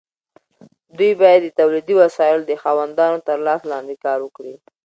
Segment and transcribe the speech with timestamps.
[0.97, 4.55] دوی باید د تولیدي وسایلو د خاوندانو تر لاس لاندې کار وکړي.